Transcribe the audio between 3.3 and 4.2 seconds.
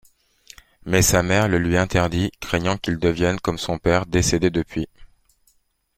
comme son père